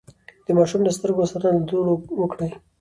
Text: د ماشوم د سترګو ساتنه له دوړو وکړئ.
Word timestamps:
د 0.45 0.47
ماشوم 0.57 0.81
د 0.83 0.89
سترګو 0.97 1.29
ساتنه 1.31 1.51
له 1.57 1.61
دوړو 1.69 1.93
وکړئ. 2.21 2.49